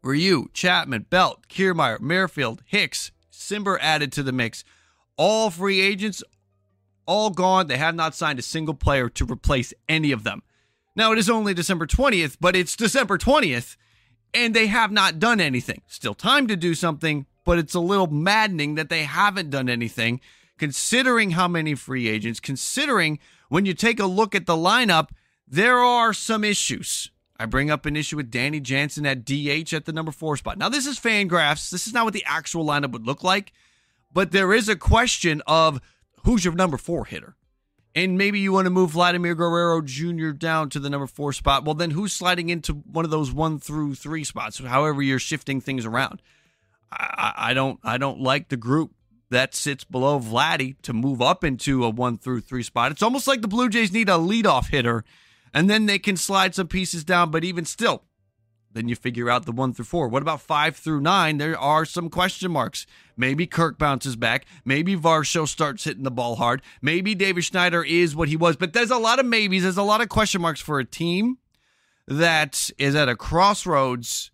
Ryu, 0.00 0.46
Chapman, 0.52 1.06
Belt, 1.10 1.48
Kiermaier, 1.48 1.98
Merrifield, 2.00 2.62
Hicks, 2.66 3.10
Cimber 3.32 3.78
added 3.80 4.12
to 4.12 4.22
the 4.22 4.32
mix. 4.32 4.62
All 5.16 5.50
free 5.50 5.80
agents, 5.80 6.22
all 7.06 7.30
gone. 7.30 7.66
They 7.66 7.78
have 7.78 7.94
not 7.94 8.14
signed 8.14 8.38
a 8.38 8.42
single 8.42 8.74
player 8.74 9.08
to 9.10 9.24
replace 9.24 9.72
any 9.88 10.12
of 10.12 10.24
them. 10.24 10.42
Now, 10.96 11.12
it 11.12 11.18
is 11.18 11.28
only 11.28 11.54
December 11.54 11.86
20th, 11.86 12.36
but 12.40 12.54
it's 12.54 12.76
December 12.76 13.18
20th, 13.18 13.76
and 14.32 14.54
they 14.54 14.68
have 14.68 14.92
not 14.92 15.18
done 15.18 15.40
anything. 15.40 15.82
Still 15.86 16.14
time 16.14 16.46
to 16.46 16.56
do 16.56 16.74
something, 16.74 17.26
but 17.44 17.58
it's 17.58 17.74
a 17.74 17.80
little 17.80 18.06
maddening 18.06 18.76
that 18.76 18.88
they 18.88 19.04
haven't 19.04 19.50
done 19.50 19.68
anything, 19.68 20.20
considering 20.58 21.32
how 21.32 21.48
many 21.48 21.74
free 21.74 22.08
agents, 22.08 22.40
considering 22.40 23.18
when 23.48 23.66
you 23.66 23.74
take 23.74 23.98
a 23.98 24.06
look 24.06 24.34
at 24.34 24.46
the 24.46 24.56
lineup, 24.56 25.08
there 25.46 25.78
are 25.78 26.12
some 26.12 26.44
issues. 26.44 27.10
I 27.36 27.46
bring 27.46 27.70
up 27.70 27.84
an 27.84 27.96
issue 27.96 28.16
with 28.16 28.30
Danny 28.30 28.60
Jansen 28.60 29.04
at 29.04 29.24
DH 29.24 29.74
at 29.74 29.84
the 29.84 29.92
number 29.92 30.12
four 30.12 30.36
spot. 30.36 30.56
Now, 30.56 30.68
this 30.68 30.86
is 30.86 30.98
Fangraphs. 30.98 31.70
This 31.70 31.86
is 31.86 31.92
not 31.92 32.04
what 32.04 32.14
the 32.14 32.24
actual 32.24 32.64
lineup 32.64 32.92
would 32.92 33.06
look 33.06 33.24
like, 33.24 33.52
but 34.12 34.30
there 34.30 34.52
is 34.54 34.68
a 34.68 34.76
question 34.76 35.42
of 35.46 35.80
who's 36.24 36.44
your 36.44 36.54
number 36.54 36.76
four 36.76 37.04
hitter? 37.04 37.36
And 37.94 38.18
maybe 38.18 38.40
you 38.40 38.52
want 38.52 38.66
to 38.66 38.70
move 38.70 38.90
Vladimir 38.90 39.36
Guerrero 39.36 39.80
Jr. 39.80 40.30
down 40.30 40.68
to 40.70 40.80
the 40.80 40.90
number 40.90 41.06
four 41.06 41.32
spot. 41.32 41.64
Well, 41.64 41.74
then 41.74 41.92
who's 41.92 42.12
sliding 42.12 42.48
into 42.48 42.72
one 42.72 43.04
of 43.04 43.12
those 43.12 43.30
one 43.30 43.60
through 43.60 43.94
three 43.94 44.24
spots? 44.24 44.58
However, 44.58 45.00
you're 45.00 45.20
shifting 45.20 45.60
things 45.60 45.86
around. 45.86 46.20
I, 46.90 47.32
I 47.36 47.54
don't 47.54 47.78
I 47.84 47.98
don't 47.98 48.20
like 48.20 48.48
the 48.48 48.56
group 48.56 48.92
that 49.30 49.54
sits 49.54 49.84
below 49.84 50.18
Vladdy 50.18 50.76
to 50.82 50.92
move 50.92 51.22
up 51.22 51.44
into 51.44 51.84
a 51.84 51.90
one 51.90 52.18
through 52.18 52.40
three 52.40 52.62
spot. 52.62 52.90
It's 52.90 53.02
almost 53.02 53.28
like 53.28 53.42
the 53.42 53.48
Blue 53.48 53.68
Jays 53.68 53.92
need 53.92 54.08
a 54.08 54.12
leadoff 54.12 54.70
hitter, 54.70 55.04
and 55.52 55.70
then 55.70 55.86
they 55.86 55.98
can 55.98 56.16
slide 56.16 56.54
some 56.54 56.68
pieces 56.68 57.04
down. 57.04 57.30
But 57.30 57.44
even 57.44 57.64
still, 57.64 58.02
then 58.74 58.88
you 58.88 58.96
figure 58.96 59.30
out 59.30 59.46
the 59.46 59.52
one 59.52 59.72
through 59.72 59.84
four. 59.84 60.08
What 60.08 60.22
about 60.22 60.40
five 60.40 60.76
through 60.76 61.00
nine? 61.00 61.38
There 61.38 61.58
are 61.58 61.84
some 61.84 62.10
question 62.10 62.50
marks. 62.50 62.86
Maybe 63.16 63.46
Kirk 63.46 63.78
bounces 63.78 64.16
back. 64.16 64.44
Maybe 64.64 64.96
Varsho 64.96 65.46
starts 65.48 65.84
hitting 65.84 66.02
the 66.02 66.10
ball 66.10 66.36
hard. 66.36 66.60
Maybe 66.82 67.14
David 67.14 67.44
Schneider 67.44 67.84
is 67.84 68.16
what 68.16 68.28
he 68.28 68.36
was. 68.36 68.56
But 68.56 68.72
there's 68.72 68.90
a 68.90 68.98
lot 68.98 69.20
of 69.20 69.26
maybes. 69.26 69.62
There's 69.62 69.76
a 69.76 69.82
lot 69.82 70.00
of 70.00 70.08
question 70.08 70.42
marks 70.42 70.60
for 70.60 70.80
a 70.80 70.84
team 70.84 71.38
that 72.08 72.68
is 72.76 72.96
at 72.96 73.08
a 73.08 73.16
crossroads 73.16 74.32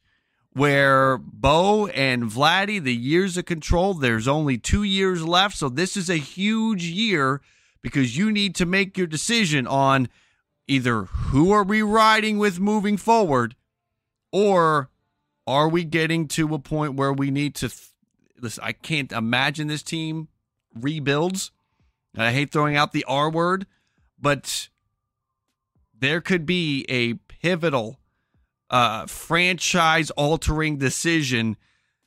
where 0.54 1.18
Bo 1.18 1.86
and 1.88 2.24
Vladdy, 2.24 2.82
the 2.82 2.94
years 2.94 3.36
of 3.36 3.44
control, 3.44 3.94
there's 3.94 4.26
only 4.26 4.56
two 4.56 4.82
years 4.82 5.22
left. 5.22 5.56
So 5.56 5.68
this 5.68 5.96
is 5.96 6.08
a 6.08 6.16
huge 6.16 6.84
year 6.84 7.42
because 7.82 8.16
you 8.16 8.32
need 8.32 8.54
to 8.56 8.66
make 8.66 8.96
your 8.96 9.06
decision 9.06 9.66
on 9.66 10.08
either 10.66 11.04
who 11.04 11.52
are 11.52 11.62
we 11.62 11.82
riding 11.82 12.38
with 12.38 12.58
moving 12.58 12.96
forward 12.96 13.54
or 14.32 14.90
are 15.46 15.68
we 15.68 15.84
getting 15.84 16.28
to 16.28 16.54
a 16.54 16.58
point 16.58 16.94
where 16.94 17.12
we 17.12 17.30
need 17.30 17.54
to 17.56 17.68
th- 17.68 17.90
listen, 18.40 18.62
I 18.64 18.72
can't 18.72 19.12
imagine 19.12 19.66
this 19.66 19.82
team 19.82 20.28
rebuilds. 20.74 21.50
I 22.16 22.32
hate 22.32 22.52
throwing 22.52 22.76
out 22.76 22.92
the 22.92 23.04
R 23.04 23.30
word, 23.30 23.66
but 24.18 24.68
there 25.98 26.20
could 26.20 26.46
be 26.46 26.84
a 26.88 27.14
pivotal 27.14 27.98
uh, 28.68 29.06
franchise 29.06 30.10
altering 30.12 30.78
decision 30.78 31.56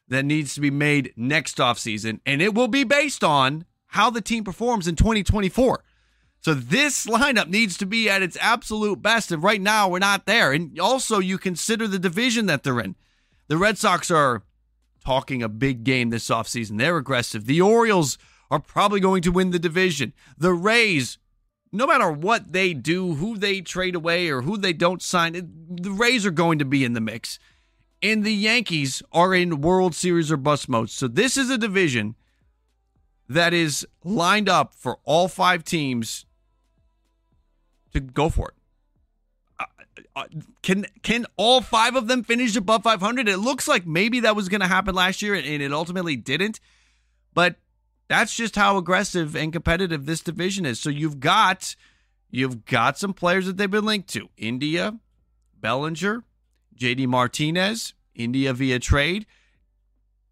that 0.07 0.25
needs 0.25 0.55
to 0.55 0.61
be 0.61 0.71
made 0.71 1.13
next 1.15 1.57
offseason, 1.57 2.19
and 2.25 2.41
it 2.41 2.53
will 2.53 2.67
be 2.67 2.83
based 2.83 3.23
on 3.23 3.65
how 3.87 4.09
the 4.09 4.21
team 4.21 4.43
performs 4.43 4.87
in 4.87 4.95
2024. 4.95 5.83
So 6.43 6.53
this 6.53 7.05
lineup 7.05 7.47
needs 7.47 7.77
to 7.77 7.85
be 7.85 8.09
at 8.09 8.21
its 8.21 8.37
absolute 8.41 9.01
best. 9.01 9.31
And 9.31 9.41
right 9.41 9.61
now, 9.61 9.87
we're 9.87 9.99
not 9.99 10.25
there. 10.25 10.51
And 10.51 10.77
also, 10.77 11.19
you 11.19 11.37
consider 11.37 11.87
the 11.87 11.97
division 11.97 12.47
that 12.47 12.63
they're 12.63 12.81
in. 12.81 12.95
The 13.47 13.57
Red 13.57 13.77
Sox 13.77 14.11
are 14.11 14.43
talking 15.05 15.41
a 15.41 15.47
big 15.47 15.85
game 15.85 16.09
this 16.09 16.27
offseason. 16.27 16.77
They're 16.77 16.97
aggressive. 16.97 17.45
The 17.45 17.61
Orioles 17.61 18.17
are 18.51 18.59
probably 18.59 18.99
going 18.99 19.21
to 19.21 19.31
win 19.31 19.51
the 19.51 19.59
division. 19.59 20.11
The 20.37 20.51
Rays, 20.51 21.17
no 21.71 21.87
matter 21.87 22.11
what 22.11 22.51
they 22.51 22.73
do, 22.73 23.15
who 23.15 23.37
they 23.37 23.61
trade 23.61 23.95
away 23.95 24.29
or 24.29 24.41
who 24.41 24.57
they 24.57 24.73
don't 24.73 25.01
sign, 25.01 25.33
the 25.69 25.91
Rays 25.91 26.25
are 26.25 26.31
going 26.31 26.59
to 26.59 26.65
be 26.65 26.83
in 26.83 26.91
the 26.91 26.99
mix. 26.99 27.39
And 28.01 28.25
the 28.25 28.33
Yankees 28.33 29.01
are 29.13 29.33
in 29.33 29.61
World 29.61 29.95
Series 29.95 30.29
or 30.29 30.35
bust 30.35 30.67
mode. 30.67 30.89
So 30.89 31.07
this 31.07 31.37
is 31.37 31.49
a 31.49 31.57
division 31.57 32.15
that 33.29 33.53
is 33.53 33.87
lined 34.03 34.49
up 34.49 34.75
for 34.75 34.99
all 35.05 35.29
five 35.29 35.63
teams 35.63 36.25
to 37.93 37.99
go 37.99 38.29
for 38.29 38.49
it. 38.49 38.55
Uh, 39.59 39.65
uh, 40.15 40.25
can 40.61 40.85
can 41.01 41.25
all 41.37 41.61
five 41.61 41.95
of 41.95 42.07
them 42.07 42.23
finish 42.23 42.55
above 42.55 42.83
500? 42.83 43.27
It 43.27 43.37
looks 43.37 43.67
like 43.67 43.85
maybe 43.85 44.21
that 44.21 44.35
was 44.35 44.49
going 44.49 44.61
to 44.61 44.67
happen 44.67 44.95
last 44.95 45.21
year, 45.21 45.33
and 45.33 45.45
it 45.45 45.73
ultimately 45.73 46.15
didn't. 46.15 46.59
But 47.33 47.55
that's 48.07 48.35
just 48.35 48.55
how 48.55 48.77
aggressive 48.77 49.35
and 49.35 49.51
competitive 49.53 50.05
this 50.05 50.21
division 50.21 50.65
is. 50.65 50.79
So 50.79 50.89
you've 50.89 51.19
got 51.19 51.75
you've 52.29 52.65
got 52.65 52.97
some 52.97 53.13
players 53.13 53.45
that 53.45 53.57
they've 53.57 53.69
been 53.69 53.85
linked 53.85 54.09
to: 54.09 54.29
India, 54.37 54.99
Bellinger, 55.59 56.23
J.D. 56.75 57.07
Martinez, 57.07 57.93
India 58.15 58.53
via 58.53 58.79
trade. 58.79 59.25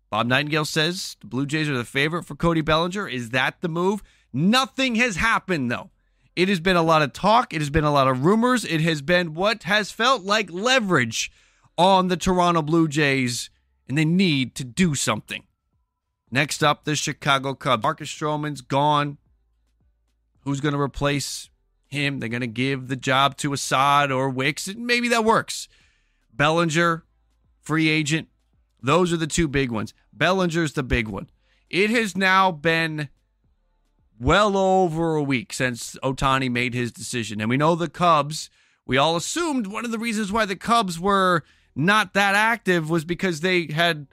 Bob 0.10 0.28
Nightingale 0.28 0.66
says 0.66 1.16
the 1.22 1.28
Blue 1.28 1.46
Jays 1.46 1.70
are 1.70 1.78
the 1.78 1.86
favorite 1.86 2.26
for 2.26 2.36
Cody 2.36 2.62
Bellinger. 2.62 3.08
Is 3.08 3.30
that 3.30 3.62
the 3.62 3.70
move? 3.70 4.04
Nothing 4.34 4.96
has 4.96 5.16
happened 5.16 5.72
though. 5.72 5.90
It 6.36 6.48
has 6.50 6.60
been 6.60 6.78
a 6.78 6.82
lot 6.82 7.02
of 7.02 7.14
talk. 7.14 7.54
It 7.54 7.60
has 7.60 7.70
been 7.70 7.84
a 7.84 7.92
lot 7.92 8.08
of 8.08 8.24
rumors. 8.24 8.64
It 8.64 8.82
has 8.82 9.02
been 9.02 9.34
what 9.34 9.64
has 9.64 9.92
felt 9.92 10.24
like 10.24 10.50
leverage 10.52 11.32
on 11.78 12.08
the 12.08 12.18
Toronto 12.18 12.62
Blue 12.62 12.88
Jays, 12.88 13.50
and 13.88 13.98
they 13.98 14.06
need 14.06 14.56
to 14.56 14.64
do 14.64 14.96
something. 14.96 15.44
Next 16.32 16.64
up, 16.64 16.86
the 16.86 16.96
Chicago 16.96 17.54
Cubs. 17.54 17.84
Marcus 17.84 18.10
Stroman's 18.10 18.62
gone. 18.62 19.18
Who's 20.42 20.62
going 20.62 20.74
to 20.74 20.80
replace 20.80 21.50
him? 21.88 22.20
They're 22.20 22.30
going 22.30 22.42
to 22.42 22.48
give 22.48 22.88
the 22.88 22.96
job 22.96 23.36
to 23.38 23.54
Assad 23.54 24.12
or 24.12 24.30
Wicks, 24.30 24.68
and 24.68 24.88
maybe 24.88 25.10
that 25.10 25.26
works. 25.26 25.68
Bellinger, 26.34 27.04
free 27.60 27.90
agent. 27.90 28.30
Those 28.82 29.12
are 29.12 29.18
the 29.18 29.28
two 29.28 29.48
big 29.48 29.70
ones. 29.70 29.94
Bellinger's 30.14 30.74
the 30.74 30.84
big 30.84 31.08
one. 31.08 31.30
It 31.70 31.90
has 31.90 32.16
now 32.16 32.52
been 32.52 33.10
well 34.22 34.56
over 34.56 35.16
a 35.16 35.24
week 35.24 35.52
since 35.52 35.98
Ohtani 36.04 36.50
made 36.50 36.76
his 36.76 36.92
decision. 36.92 37.42
And 37.42 37.50
we 37.50 37.58
know 37.58 37.74
the 37.74 37.90
Cubs, 37.90 38.52
we 38.86 38.96
all 38.96 39.16
assumed 39.16 39.66
one 39.66 39.84
of 39.84 39.92
the 39.92 39.98
reasons 39.98 40.32
why 40.32 40.46
the 40.46 40.56
Cubs 40.56 41.00
were 41.00 41.44
not 41.76 42.14
that 42.14 42.36
active 42.36 42.90
was 42.90 43.04
because 43.04 43.42
they 43.42 43.68
had 43.68 44.08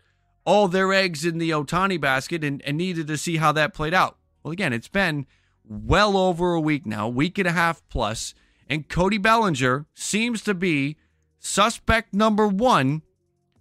all 0.46 0.66
their 0.66 0.94
eggs 0.94 1.26
in 1.26 1.36
the 1.36 1.50
Ohtani 1.50 2.00
basket 2.00 2.42
and, 2.42 2.62
and 2.62 2.78
needed 2.78 3.06
to 3.08 3.18
see 3.18 3.36
how 3.36 3.52
that 3.52 3.74
played 3.74 3.92
out. 3.92 4.16
Well, 4.42 4.52
again, 4.52 4.72
it's 4.72 4.88
been 4.88 5.26
well 5.62 6.16
over 6.16 6.54
a 6.54 6.60
week 6.60 6.86
now, 6.86 7.06
week 7.06 7.36
and 7.36 7.46
a 7.46 7.52
half 7.52 7.86
plus, 7.90 8.32
and 8.66 8.88
Cody 8.88 9.18
Bellinger 9.18 9.84
seems 9.92 10.42
to 10.44 10.54
be 10.54 10.96
suspect 11.38 12.14
number 12.14 12.48
one 12.48 13.02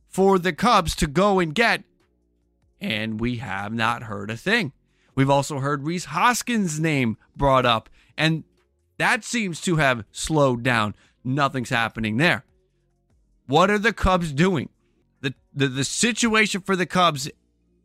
for 0.07 0.39
the 0.39 0.53
Cubs 0.53 0.95
to 0.95 1.07
go 1.07 1.39
and 1.39 1.53
get. 1.53 1.83
And 2.79 3.19
we 3.19 3.37
have 3.37 3.73
not 3.73 4.03
heard 4.03 4.31
a 4.31 4.37
thing. 4.37 4.71
We've 5.17 5.31
also 5.31 5.59
heard 5.59 5.83
Rhys 5.83 6.05
Hoskins' 6.05 6.79
name 6.79 7.17
brought 7.35 7.65
up, 7.65 7.89
and 8.15 8.43
that 8.99 9.23
seems 9.23 9.59
to 9.61 9.77
have 9.77 10.05
slowed 10.11 10.61
down. 10.61 10.93
Nothing's 11.23 11.71
happening 11.71 12.17
there. 12.17 12.45
What 13.47 13.71
are 13.71 13.79
the 13.79 13.93
Cubs 13.93 14.31
doing? 14.31 14.69
The, 15.21 15.33
the, 15.51 15.69
the 15.69 15.83
situation 15.83 16.61
for 16.61 16.75
the 16.75 16.85
Cubs 16.85 17.31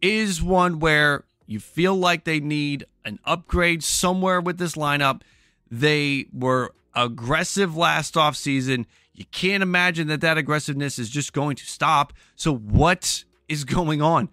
is 0.03 0.43
one 0.43 0.79
where 0.79 1.25
you 1.47 1.59
feel 1.59 1.95
like 1.95 2.25
they 2.25 2.39
need 2.39 2.85
an 3.03 3.19
upgrade 3.25 3.83
somewhere 3.83 4.43
with 4.43 4.59
this 4.59 4.75
lineup. 4.75 5.23
They 5.71 6.27
were 6.35 6.75
aggressive 6.95 7.75
last 7.75 8.13
offseason. 8.13 8.85
You 9.15 9.25
can't 9.33 9.63
imagine 9.63 10.07
that 10.09 10.21
that 10.21 10.37
aggressiveness 10.37 10.99
is 10.99 11.09
just 11.09 11.33
going 11.33 11.57
to 11.57 11.65
stop. 11.65 12.13
So, 12.37 12.55
what 12.55 13.25
is 13.49 13.65
going 13.65 14.03
on? 14.03 14.29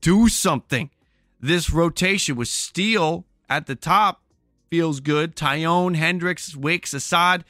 Do 0.00 0.28
something 0.28 0.90
this 1.44 1.70
rotation 1.70 2.36
with 2.36 2.48
Steele 2.48 3.26
at 3.50 3.66
the 3.66 3.74
top 3.74 4.22
feels 4.70 5.00
good. 5.00 5.36
Taillon, 5.36 5.94
Hendricks, 5.94 6.56
Wicks, 6.56 6.94
Assad. 6.94 7.44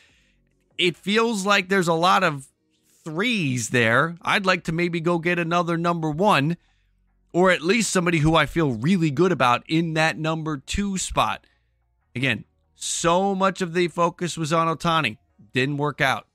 It 0.76 0.96
feels 0.96 1.46
like 1.46 1.68
there's 1.68 1.86
a 1.86 1.94
lot 1.94 2.24
of 2.24 2.48
threes 3.04 3.68
there. 3.68 4.16
I'd 4.20 4.46
like 4.46 4.64
to 4.64 4.72
maybe 4.72 5.00
go 5.00 5.18
get 5.20 5.38
another 5.38 5.76
number 5.76 6.10
one, 6.10 6.56
or 7.32 7.52
at 7.52 7.62
least 7.62 7.90
somebody 7.90 8.18
who 8.18 8.34
I 8.34 8.46
feel 8.46 8.72
really 8.72 9.12
good 9.12 9.30
about 9.30 9.62
in 9.68 9.94
that 9.94 10.18
number 10.18 10.56
two 10.56 10.98
spot. 10.98 11.46
Again, 12.16 12.44
so 12.74 13.32
much 13.32 13.62
of 13.62 13.74
the 13.74 13.86
focus 13.86 14.36
was 14.36 14.52
on 14.52 14.66
Ohtani. 14.66 15.18
Didn't 15.52 15.76
work 15.76 16.00
out. 16.00 16.26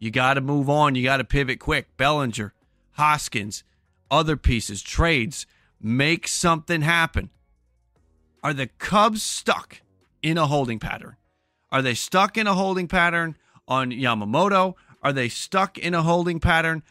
You 0.00 0.10
got 0.10 0.34
to 0.34 0.40
move 0.40 0.68
on. 0.68 0.96
You 0.96 1.04
got 1.04 1.18
to 1.18 1.24
pivot 1.24 1.60
quick. 1.60 1.96
Bellinger, 1.96 2.52
Hoskins, 2.92 3.62
other 4.10 4.36
pieces, 4.36 4.82
trades 4.82 5.46
make 5.84 6.26
something 6.26 6.80
happen. 6.80 7.28
Are 8.42 8.54
the 8.54 8.66
Cubs 8.66 9.22
stuck 9.22 9.82
in 10.22 10.38
a 10.38 10.46
holding 10.46 10.78
pattern? 10.78 11.16
Are 11.70 11.82
they 11.82 11.94
stuck 11.94 12.38
in 12.38 12.46
a 12.46 12.54
holding 12.54 12.88
pattern 12.88 13.36
on 13.68 13.90
Yamamoto? 13.90 14.74
Are 15.02 15.12
they 15.12 15.28
stuck 15.28 15.76
in 15.76 15.92
a 15.92 16.02
holding 16.02 16.40
pattern 16.40 16.82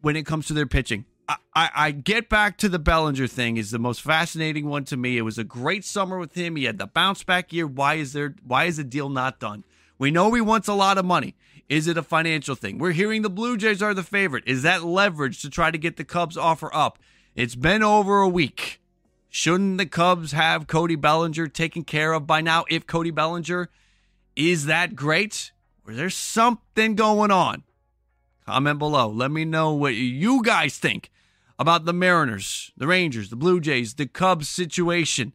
when 0.00 0.14
it 0.14 0.24
comes 0.24 0.46
to 0.46 0.52
their 0.52 0.66
pitching? 0.66 1.06
I, 1.28 1.70
I, 1.74 1.90
get 1.90 2.28
back 2.28 2.58
to 2.58 2.68
the 2.68 2.78
Bellinger 2.78 3.26
thing 3.26 3.56
is 3.56 3.70
the 3.70 3.78
most 3.78 4.02
fascinating 4.02 4.68
one 4.68 4.84
to 4.84 4.96
me. 4.96 5.16
It 5.16 5.22
was 5.22 5.38
a 5.38 5.44
great 5.44 5.84
summer 5.84 6.18
with 6.18 6.34
him. 6.34 6.56
He 6.56 6.64
had 6.64 6.78
the 6.78 6.86
bounce 6.86 7.24
back 7.24 7.50
year. 7.50 7.66
Why 7.66 7.94
is 7.94 8.12
there 8.12 8.34
why 8.46 8.64
is 8.64 8.76
the 8.76 8.84
deal 8.84 9.08
not 9.08 9.40
done? 9.40 9.64
We 9.98 10.10
know 10.10 10.34
he 10.34 10.42
wants 10.42 10.68
a 10.68 10.74
lot 10.74 10.98
of 10.98 11.06
money. 11.06 11.34
Is 11.68 11.86
it 11.86 11.96
a 11.96 12.02
financial 12.02 12.54
thing? 12.54 12.78
We're 12.78 12.92
hearing 12.92 13.22
the 13.22 13.30
Blue 13.30 13.56
Jays 13.56 13.82
are 13.82 13.94
the 13.94 14.02
favorite. 14.02 14.44
Is 14.46 14.62
that 14.62 14.84
leverage 14.84 15.40
to 15.42 15.48
try 15.48 15.70
to 15.70 15.78
get 15.78 15.96
the 15.96 16.04
Cubs 16.04 16.36
offer 16.36 16.68
up? 16.74 16.98
It's 17.34 17.56
been 17.56 17.82
over 17.82 18.20
a 18.20 18.28
week. 18.28 18.80
Shouldn't 19.28 19.78
the 19.78 19.86
Cubs 19.86 20.30
have 20.30 20.68
Cody 20.68 20.94
Bellinger 20.94 21.48
taken 21.48 21.82
care 21.82 22.12
of 22.12 22.28
by 22.28 22.40
now 22.40 22.64
if 22.70 22.86
Cody 22.86 23.10
Bellinger 23.10 23.70
is 24.36 24.66
that 24.66 24.94
great? 24.94 25.50
Or 25.84 25.94
there's 25.94 26.16
something 26.16 26.94
going 26.94 27.32
on? 27.32 27.64
Comment 28.46 28.78
below. 28.78 29.08
Let 29.08 29.32
me 29.32 29.44
know 29.44 29.72
what 29.72 29.94
you 29.94 30.44
guys 30.44 30.78
think 30.78 31.10
about 31.58 31.86
the 31.86 31.92
Mariners, 31.92 32.70
the 32.76 32.86
Rangers, 32.86 33.30
the 33.30 33.36
Blue 33.36 33.60
Jays, 33.60 33.94
the 33.94 34.06
Cubs 34.06 34.48
situation. 34.48 35.32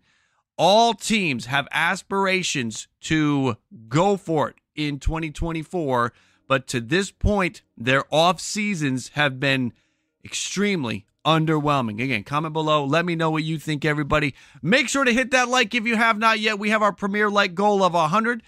All 0.57 0.93
teams 0.93 1.47
have 1.47 1.67
aspirations 1.73 2.87
to 3.01 3.57
go 3.89 4.15
for 4.15 4.49
it 4.49 4.55
in 4.73 4.99
2024, 4.99 6.13
but 6.47 6.65
to 6.67 6.79
this 6.79 7.11
point, 7.11 7.61
their 7.77 8.05
off 8.09 8.39
seasons 8.39 9.09
have 9.09 9.37
been 9.39 9.73
extremely 10.23 11.05
underwhelming. 11.25 12.01
Again, 12.01 12.23
comment 12.23 12.53
below. 12.53 12.85
Let 12.85 13.05
me 13.05 13.15
know 13.15 13.31
what 13.31 13.43
you 13.43 13.59
think, 13.59 13.85
everybody. 13.85 14.35
Make 14.61 14.89
sure 14.89 15.03
to 15.03 15.13
hit 15.13 15.31
that 15.31 15.49
like 15.49 15.75
if 15.75 15.85
you 15.85 15.95
have 15.95 16.17
not 16.17 16.39
yet. 16.39 16.59
We 16.59 16.69
have 16.69 16.81
our 16.81 16.93
premier 16.93 17.29
like 17.29 17.55
goal 17.55 17.83
of 17.83 17.93
100 17.93 18.41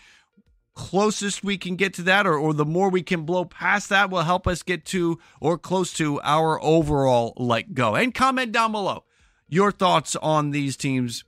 closest 0.74 1.44
we 1.44 1.58
can 1.58 1.76
get 1.76 1.94
to 1.94 2.02
that 2.02 2.26
or, 2.26 2.38
or 2.38 2.54
the 2.54 2.66
more 2.66 2.90
we 2.90 3.04
can 3.04 3.24
blow 3.24 3.44
past 3.44 3.90
that 3.90 4.10
will 4.10 4.22
help 4.22 4.48
us 4.48 4.64
get 4.64 4.86
to 4.86 5.20
or 5.42 5.58
close 5.58 5.92
to 5.94 6.20
our 6.22 6.64
overall 6.64 7.34
like 7.36 7.74
go 7.74 7.96
and 7.96 8.14
comment 8.14 8.54
down 8.54 8.72
below 8.72 9.04
your 9.50 9.70
thoughts 9.70 10.16
on 10.16 10.52
these 10.52 10.78
teams 10.78 11.26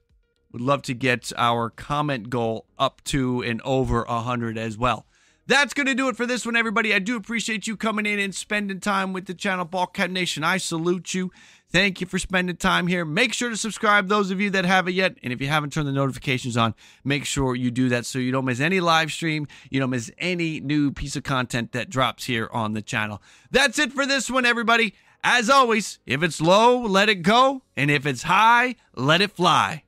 would 0.54 0.62
love 0.62 0.82
to 0.82 0.94
get 0.94 1.34
our 1.36 1.70
comment 1.70 2.30
goal 2.30 2.66
up 2.80 3.04
to 3.04 3.44
and 3.44 3.62
over 3.64 4.04
100 4.06 4.58
as 4.58 4.78
well 4.78 5.06
that's 5.48 5.74
going 5.74 5.88
to 5.88 5.96
do 5.96 6.08
it 6.10 6.16
for 6.16 6.26
this 6.26 6.46
one, 6.46 6.56
everybody. 6.56 6.94
I 6.94 7.00
do 7.00 7.16
appreciate 7.16 7.68
you 7.68 7.76
coming 7.76 8.06
in 8.06 8.20
and 8.20 8.34
spending 8.34 8.80
time 8.80 9.14
with 9.14 9.26
the 9.26 9.34
channel 9.34 9.66
Ballcap 9.66 10.10
Nation. 10.10 10.44
I 10.44 10.58
salute 10.58 11.14
you. 11.14 11.32
Thank 11.70 12.02
you 12.02 12.08
for 12.08 12.20
spending 12.20 12.56
time 12.56 12.86
here. 12.86 13.04
Make 13.04 13.34
sure 13.34 13.50
to 13.50 13.58
subscribe, 13.58 14.08
those 14.08 14.30
of 14.30 14.40
you 14.40 14.52
that 14.52 14.64
haven't 14.64 14.94
yet. 14.94 15.18
And 15.24 15.34
if 15.34 15.42
you 15.42 15.48
haven't 15.48 15.74
turned 15.74 15.88
the 15.88 15.92
notifications 15.92 16.56
on, 16.56 16.76
make 17.04 17.26
sure 17.26 17.56
you 17.56 17.72
do 17.72 17.90
that 17.90 18.06
so 18.06 18.20
you 18.20 18.32
don't 18.32 18.46
miss 18.46 18.60
any 18.60 18.80
live 18.80 19.12
stream. 19.12 19.48
You 19.72 19.80
don't 19.80 19.90
miss 19.90 20.12
any 20.20 20.60
new 20.60 20.92
piece 20.92 21.16
of 21.16 21.24
content 21.24 21.72
that 21.72 21.90
drops 21.90 22.26
here 22.26 22.48
on 22.54 22.74
the 22.74 22.84
channel. 22.84 23.24
That's 23.50 23.80
it 23.80 23.92
for 23.92 24.06
this 24.06 24.30
one, 24.30 24.46
everybody. 24.46 24.94
As 25.24 25.50
always, 25.50 26.00
if 26.06 26.22
it's 26.22 26.40
low, 26.40 26.80
let 26.82 27.10
it 27.10 27.24
go. 27.24 27.64
And 27.76 27.90
if 27.90 28.06
it's 28.06 28.24
high, 28.24 28.76
let 28.96 29.22
it 29.22 29.32
fly. 29.32 29.84